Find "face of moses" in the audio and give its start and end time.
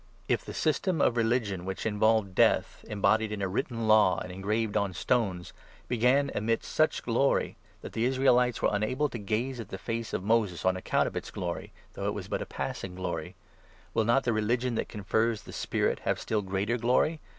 9.77-10.65